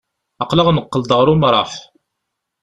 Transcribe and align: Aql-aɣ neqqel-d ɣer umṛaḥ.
Aql-aɣ 0.43 0.67
neqqel-d 0.71 1.11
ɣer 1.17 1.27
umṛaḥ. 1.33 1.71